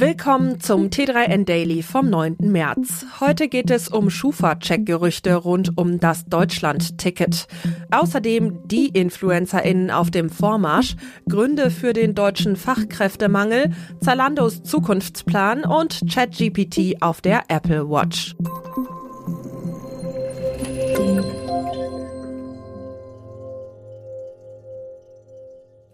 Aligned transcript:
Willkommen 0.00 0.60
zum 0.60 0.90
T3N 0.90 1.44
Daily 1.44 1.82
vom 1.82 2.08
9. 2.08 2.36
März. 2.38 3.04
Heute 3.18 3.48
geht 3.48 3.68
es 3.68 3.88
um 3.88 4.10
Schufa-Check-Gerüchte 4.10 5.34
rund 5.34 5.76
um 5.76 5.98
das 5.98 6.24
Deutschland-Ticket. 6.26 7.48
Außerdem 7.90 8.60
die 8.68 8.90
InfluencerInnen 8.90 9.90
auf 9.90 10.12
dem 10.12 10.30
Vormarsch, 10.30 10.94
Gründe 11.28 11.70
für 11.70 11.94
den 11.94 12.14
deutschen 12.14 12.54
Fachkräftemangel, 12.54 13.72
Zalandos 14.00 14.62
Zukunftsplan 14.62 15.64
und 15.64 16.00
ChatGPT 16.08 17.02
auf 17.02 17.20
der 17.20 17.42
Apple 17.48 17.90
Watch. 17.90 18.36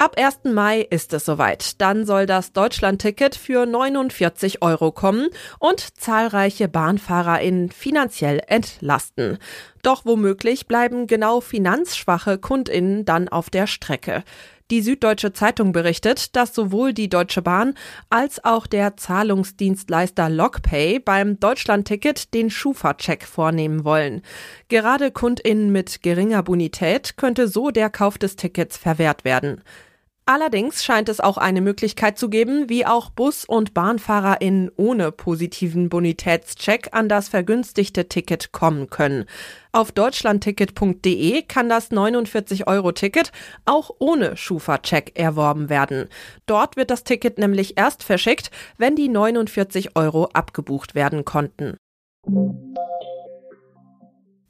Ab 0.04 0.16
1. 0.18 0.52
Mai 0.52 0.82
ist 0.82 1.14
es 1.14 1.24
soweit. 1.24 1.80
Dann 1.80 2.04
soll 2.04 2.26
das 2.26 2.52
Deutschland-Ticket 2.52 3.34
für 3.34 3.64
49 3.64 4.60
Euro 4.60 4.92
kommen 4.92 5.28
und 5.58 5.80
zahlreiche 5.98 6.68
BahnfahrerInnen 6.68 7.70
finanziell 7.70 8.42
entlasten. 8.46 9.38
Doch 9.82 10.04
womöglich 10.04 10.66
bleiben 10.66 11.06
genau 11.06 11.40
finanzschwache 11.40 12.36
KundInnen 12.36 13.06
dann 13.06 13.30
auf 13.30 13.48
der 13.48 13.66
Strecke. 13.66 14.24
Die 14.70 14.82
Süddeutsche 14.82 15.32
Zeitung 15.32 15.72
berichtet, 15.72 16.36
dass 16.36 16.54
sowohl 16.54 16.92
die 16.92 17.08
Deutsche 17.08 17.40
Bahn 17.40 17.72
als 18.10 18.44
auch 18.44 18.66
der 18.66 18.98
Zahlungsdienstleister 18.98 20.28
Lockpay 20.28 20.98
beim 20.98 21.40
Deutschlandticket 21.40 22.34
den 22.34 22.50
Schufa-Check 22.50 23.24
vornehmen 23.24 23.84
wollen. 23.84 24.20
Gerade 24.68 25.10
KundInnen 25.10 25.72
mit 25.72 26.02
geringer 26.02 26.42
Bonität 26.42 27.16
könnte 27.16 27.48
so 27.48 27.70
der 27.70 27.88
Kauf 27.88 28.18
des 28.18 28.36
Tickets 28.36 28.76
verwehrt 28.76 29.24
werden. 29.24 29.62
Allerdings 30.26 30.82
scheint 30.82 31.10
es 31.10 31.20
auch 31.20 31.36
eine 31.36 31.60
Möglichkeit 31.60 32.18
zu 32.18 32.30
geben, 32.30 32.70
wie 32.70 32.86
auch 32.86 33.10
Bus- 33.10 33.44
und 33.44 33.74
BahnfahrerInnen 33.74 34.70
ohne 34.76 35.12
positiven 35.12 35.90
Bonitätscheck 35.90 36.88
an 36.92 37.10
das 37.10 37.28
vergünstigte 37.28 38.08
Ticket 38.08 38.50
kommen 38.50 38.88
können. 38.88 39.26
Auf 39.72 39.92
deutschlandticket.de 39.92 41.42
kann 41.42 41.68
das 41.68 41.90
49-Euro-Ticket 41.90 43.32
auch 43.66 43.90
ohne 43.98 44.38
Schufa-Check 44.38 45.12
erworben 45.14 45.68
werden. 45.68 46.08
Dort 46.46 46.76
wird 46.76 46.90
das 46.90 47.04
Ticket 47.04 47.36
nämlich 47.36 47.76
erst 47.76 48.02
verschickt, 48.02 48.50
wenn 48.78 48.96
die 48.96 49.10
49 49.10 49.94
Euro 49.94 50.30
abgebucht 50.32 50.94
werden 50.94 51.26
konnten. 51.26 51.76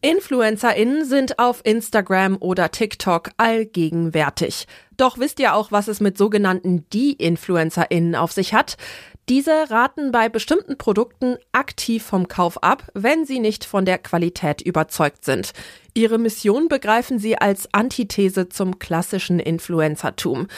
InfluencerInnen 0.05 1.07
sind 1.07 1.39
auf 1.39 1.63
Instagram 1.65 2.37
oder 2.39 2.71
TikTok 2.71 3.31
allgegenwärtig. 3.39 4.67
Doch 4.99 5.17
wisst 5.17 5.41
ihr 5.41 5.55
auch, 5.55 5.73
was 5.73 5.89
es 5.89 6.01
mit 6.01 6.19
sogenannten 6.19 6.85
De-InfluencerInnen 6.91 8.15
auf 8.15 8.31
sich 8.31 8.53
hat? 8.53 8.77
Diese 9.31 9.71
raten 9.71 10.13
bei 10.13 10.29
bestimmten 10.29 10.77
Produkten 10.77 11.39
aktiv 11.53 12.05
vom 12.05 12.29
Kauf 12.29 12.63
ab, 12.63 12.91
wenn 12.93 13.25
sie 13.25 13.39
nicht 13.39 13.65
von 13.65 13.87
der 13.87 13.97
Qualität 13.97 14.61
überzeugt 14.61 15.25
sind. 15.25 15.53
Ihre 15.95 16.19
Mission 16.19 16.69
begreifen 16.69 17.19
sie 17.19 17.39
als 17.39 17.73
Antithese 17.73 18.51
zum 18.51 18.79
klassischen 18.79 19.41
Influencertum 19.41 20.49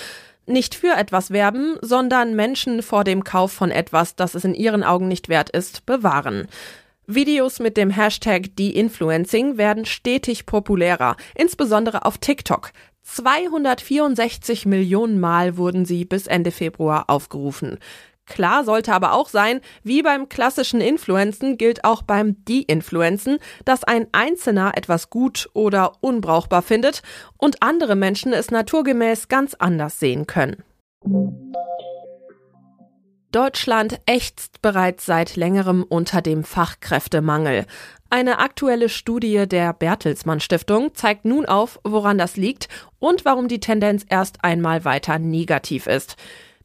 nicht 0.49 0.77
für 0.77 0.95
etwas 0.97 1.33
werben, 1.33 1.77
sondern 1.83 2.37
Menschen 2.37 2.83
vor 2.83 3.03
dem 3.03 3.25
Kauf 3.25 3.53
von 3.53 3.73
etwas, 3.73 4.15
das 4.15 4.37
es 4.37 4.45
in 4.45 4.55
ihren 4.55 4.85
Augen 4.85 5.09
nicht 5.09 5.29
wert 5.29 5.51
ist, 5.51 5.87
bewahren. 5.87 6.47
Videos 7.07 7.61
mit 7.61 7.77
dem 7.77 7.91
Hashtag 7.91 8.57
De-Influencing 8.57 9.57
werden 9.57 9.85
stetig 9.85 10.45
populärer, 10.45 11.17
insbesondere 11.37 12.05
auf 12.05 12.19
TikTok. 12.19 12.73
264 13.05 14.67
Millionen 14.67 15.21
Mal 15.21 15.57
wurden 15.57 15.85
sie 15.85 16.05
bis 16.05 16.27
Ende 16.27 16.51
Februar 16.51 17.05
aufgerufen. 17.09 17.79
Klar 18.27 18.65
sollte 18.65 18.93
aber 18.93 19.13
auch 19.13 19.29
sein, 19.29 19.61
wie 19.85 20.03
beim 20.03 20.29
klassischen 20.29 20.81
Influenzen 20.81 21.57
gilt 21.59 21.85
auch 21.85 22.03
beim 22.03 22.45
De-Influenzen, 22.45 23.39
dass 23.65 23.85
ein 23.85 24.09
Einzelner 24.11 24.73
etwas 24.75 25.09
gut 25.09 25.49
oder 25.53 25.93
unbrauchbar 26.01 26.63
findet 26.63 27.03
und 27.39 27.63
andere 27.63 27.95
Menschen 27.95 28.33
es 28.33 28.51
naturgemäß 28.51 29.29
ganz 29.29 29.55
anders 29.55 30.01
sehen 30.01 30.27
können. 30.27 30.65
Deutschland 33.37 34.01
ächzt 34.07 34.63
bereits 34.63 35.05
seit 35.05 35.37
längerem 35.37 35.83
unter 35.87 36.23
dem 36.23 36.43
Fachkräftemangel. 36.43 37.67
Eine 38.09 38.39
aktuelle 38.39 38.89
Studie 38.89 39.47
der 39.47 39.75
Bertelsmann 39.75 40.41
Stiftung 40.41 40.95
zeigt 40.95 41.27
nun 41.27 41.45
auf, 41.45 41.79
woran 41.85 42.17
das 42.17 42.39
liegt 42.39 42.71
und 42.99 43.27
warum 43.27 43.47
die 43.47 43.61
Tendenz 43.61 44.07
erst 44.09 44.43
einmal 44.43 44.87
weiter 44.87 45.19
negativ 45.19 45.87
ist. 45.87 46.17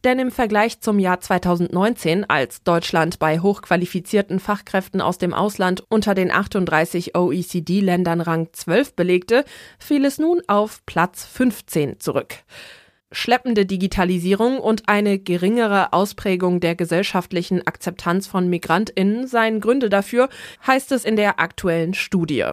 Denn 0.05 0.17
im 0.17 0.31
Vergleich 0.31 0.79
zum 0.79 0.97
Jahr 0.97 1.19
2019, 1.19 2.29
als 2.29 2.63
Deutschland 2.63 3.19
bei 3.19 3.41
hochqualifizierten 3.41 4.39
Fachkräften 4.39 5.01
aus 5.01 5.17
dem 5.17 5.33
Ausland 5.33 5.83
unter 5.89 6.15
den 6.15 6.31
38 6.31 7.17
OECD-Ländern 7.17 8.21
Rang 8.21 8.47
12 8.53 8.95
belegte, 8.95 9.43
fiel 9.77 10.05
es 10.05 10.19
nun 10.19 10.41
auf 10.47 10.85
Platz 10.85 11.25
15 11.25 11.99
zurück. 11.99 12.35
Schleppende 13.13 13.65
Digitalisierung 13.65 14.57
und 14.59 14.87
eine 14.87 15.19
geringere 15.19 15.91
Ausprägung 15.91 16.61
der 16.61 16.75
gesellschaftlichen 16.75 17.67
Akzeptanz 17.67 18.25
von 18.25 18.49
Migrantinnen 18.49 19.27
seien 19.27 19.59
Gründe 19.59 19.89
dafür, 19.89 20.29
heißt 20.65 20.93
es 20.93 21.03
in 21.03 21.17
der 21.17 21.39
aktuellen 21.39 21.93
Studie. 21.93 22.45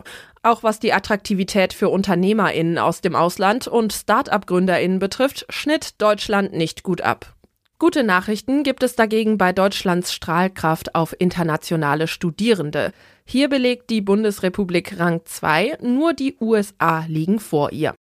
Auch 0.42 0.64
was 0.64 0.80
die 0.80 0.92
Attraktivität 0.92 1.72
für 1.72 1.88
Unternehmerinnen 1.88 2.78
aus 2.78 3.00
dem 3.00 3.14
Ausland 3.14 3.68
und 3.68 3.92
Start-up-Gründerinnen 3.92 4.98
betrifft, 4.98 5.46
schnitt 5.48 6.00
Deutschland 6.00 6.52
nicht 6.52 6.82
gut 6.82 7.02
ab. 7.02 7.34
Gute 7.78 8.02
Nachrichten 8.02 8.64
gibt 8.64 8.82
es 8.82 8.96
dagegen 8.96 9.38
bei 9.38 9.52
Deutschlands 9.52 10.12
Strahlkraft 10.12 10.96
auf 10.96 11.14
internationale 11.16 12.08
Studierende. 12.08 12.92
Hier 13.24 13.48
belegt 13.48 13.90
die 13.90 14.00
Bundesrepublik 14.00 14.98
Rang 14.98 15.20
2, 15.24 15.78
nur 15.82 16.14
die 16.14 16.36
USA 16.40 17.04
liegen 17.06 17.38
vor 17.38 17.70
ihr. 17.70 17.94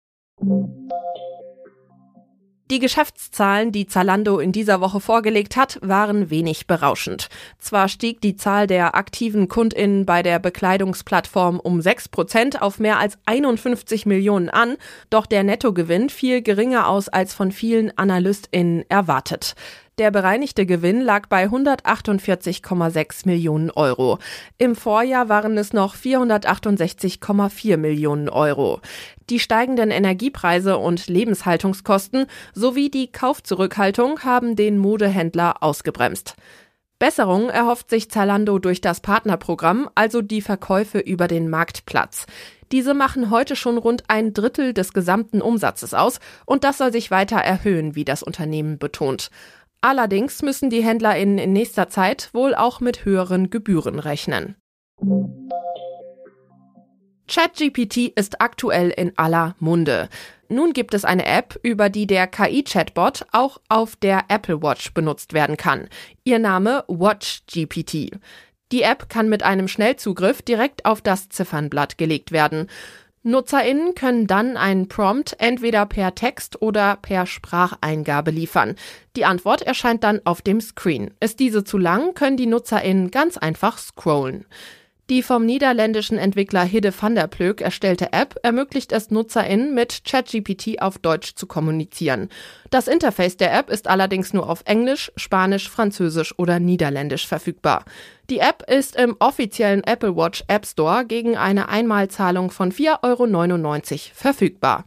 Die 2.69 2.81
Geschäftszahlen, 2.81 3.71
die 3.71 3.87
Zalando 3.87 4.41
in 4.41 4.50
dieser 4.50 4.81
Woche 4.81 4.99
vorgelegt 4.99 5.54
hat, 5.54 5.78
waren 5.82 6.31
wenig 6.31 6.66
berauschend. 6.66 7.28
Zwar 7.60 7.88
stieg 7.88 8.21
die 8.21 8.34
Zahl 8.34 8.66
der 8.66 8.97
aktiven 8.97 9.47
KundInnen 9.47 10.04
bei 10.04 10.25
der 10.25 10.41
Bekleidungsplattform 10.41 11.60
um 11.60 11.81
6 11.81 12.09
Prozent 12.09 12.60
auf 12.60 12.81
mehr 12.81 12.99
als 12.99 13.19
51 13.25 14.05
Millionen 14.05 14.50
an, 14.50 14.78
doch 15.10 15.26
der 15.26 15.44
Nettogewinn 15.44 16.10
fiel 16.10 16.43
geringer 16.43 16.88
aus 16.88 17.09
als 17.09 17.34
von 17.34 17.53
vielen 17.53 17.97
AnalystInnen 17.97 18.84
erwartet. 18.88 19.55
Der 19.99 20.11
bereinigte 20.11 20.67
Gewinn 20.67 21.01
lag 21.01 21.27
bei 21.27 21.47
148,6 21.47 23.23
Millionen 23.25 23.71
Euro. 23.71 24.19
Im 24.59 24.77
Vorjahr 24.77 25.31
waren 25.31 25.57
es 25.57 25.73
noch 25.73 25.97
468,4 25.97 27.79
Millionen 27.79 28.29
Euro. 28.29 28.83
Die 29.31 29.41
steigenden 29.41 29.91
Energiepreise 29.91 30.77
und 30.77 31.06
Lebenshaltungskosten 31.06 32.27
sowie 32.53 32.91
die 32.91 33.11
Kaufzurückhaltung 33.11 34.23
haben 34.23 34.55
den 34.55 34.77
Modehändler 34.77 35.62
ausgebremst. 35.62 36.35
Besserung 36.99 37.49
erhofft 37.49 37.89
sich 37.89 38.11
Zalando 38.11 38.59
durch 38.59 38.83
das 38.83 39.01
Partnerprogramm, 39.01 39.89
also 39.95 40.21
die 40.21 40.43
Verkäufe 40.43 40.99
über 40.99 41.27
den 41.27 41.49
Marktplatz. 41.49 42.27
Diese 42.71 42.93
machen 42.93 43.31
heute 43.31 43.56
schon 43.56 43.79
rund 43.79 44.05
ein 44.09 44.35
Drittel 44.35 44.75
des 44.75 44.93
gesamten 44.93 45.41
Umsatzes 45.41 45.95
aus 45.95 46.21
und 46.45 46.65
das 46.65 46.79
soll 46.79 46.93
sich 46.93 47.11
weiter 47.11 47.39
erhöhen, 47.39 47.95
wie 47.95 48.05
das 48.05 48.23
Unternehmen 48.23 48.79
betont. 48.79 49.31
Allerdings 49.81 50.42
müssen 50.42 50.70
die 50.70 50.82
HändlerInnen 50.82 51.38
in 51.38 51.53
nächster 51.53 51.88
Zeit 51.88 52.31
wohl 52.32 52.54
auch 52.54 52.81
mit 52.81 53.04
höheren 53.04 53.50
Gebühren 53.50 53.98
rechnen. 53.98 54.56
ChatGPT 57.28 58.12
ist 58.14 58.41
aktuell 58.41 58.91
in 58.91 59.12
aller 59.16 59.56
Munde. 59.59 60.09
Nun 60.48 60.72
gibt 60.72 60.94
es 60.94 61.04
eine 61.04 61.26
App, 61.26 61.59
über 61.62 61.88
die 61.88 62.06
der 62.06 62.28
KI-Chatbot 62.28 63.26
auch 63.32 63.59
auf 63.69 63.97
der 63.97 64.25
Apple 64.28 64.62
Watch 64.62 64.94
benutzt 64.94 65.32
werden 65.32 65.56
kann. 65.56 65.88
Ihr 66.22 66.38
Name 66.38 66.84
WatchGPT. 66.87 68.19
Die 68.72 68.82
App 68.82 69.08
kann 69.08 69.29
mit 69.29 69.43
einem 69.43 69.69
Schnellzugriff 69.69 70.43
direkt 70.43 70.84
auf 70.84 71.00
das 71.00 71.29
Ziffernblatt 71.29 71.99
gelegt 71.99 72.32
werden. 72.32 72.69
NutzerInnen 73.26 73.96
können 73.96 74.28
dann 74.28 74.56
einen 74.56 74.87
Prompt 74.87 75.34
entweder 75.40 75.84
per 75.84 76.14
Text 76.14 76.62
oder 76.62 76.96
per 76.96 77.26
Spracheingabe 77.26 78.31
liefern. 78.31 78.76
Die 79.17 79.25
Antwort 79.25 79.62
erscheint 79.62 80.05
dann 80.05 80.20
auf 80.25 80.43
dem 80.43 80.61
Screen. 80.61 81.12
Ist 81.19 81.40
diese 81.40 81.64
zu 81.64 81.76
lang, 81.76 82.14
können 82.14 82.37
die 82.37 82.46
NutzerInnen 82.46 83.11
ganz 83.11 83.37
einfach 83.37 83.78
scrollen. 83.78 84.46
Die 85.08 85.23
vom 85.23 85.47
niederländischen 85.47 86.19
Entwickler 86.19 86.64
Hidde 86.64 86.93
van 87.00 87.14
der 87.14 87.29
Plöck 87.29 87.61
erstellte 87.61 88.12
App 88.12 88.35
ermöglicht 88.43 88.91
es 88.91 89.12
NutzerInnen 89.12 89.73
mit 89.73 90.03
ChatGPT 90.05 90.82
auf 90.82 90.99
Deutsch 90.99 91.37
zu 91.37 91.47
kommunizieren. 91.47 92.29
Das 92.70 92.88
Interface 92.88 93.37
der 93.37 93.56
App 93.56 93.70
ist 93.70 93.87
allerdings 93.87 94.32
nur 94.32 94.50
auf 94.50 94.62
Englisch, 94.64 95.12
Spanisch, 95.14 95.70
Französisch 95.70 96.37
oder 96.38 96.58
Niederländisch 96.58 97.29
verfügbar. 97.29 97.85
Die 98.31 98.41
App 98.41 98.69
ist 98.69 98.97
im 98.97 99.14
offiziellen 99.20 99.85
Apple 99.85 100.17
Watch 100.17 100.43
App 100.49 100.67
Store 100.67 101.05
gegen 101.06 101.37
eine 101.37 101.69
Einmalzahlung 101.69 102.50
von 102.50 102.73
4,99 102.73 103.03
Euro 103.05 103.99
verfügbar. 104.12 104.87